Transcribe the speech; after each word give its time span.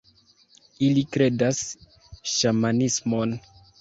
Ili 0.87 1.03
kredas 1.17 1.61
ŝamanismon. 2.37 3.37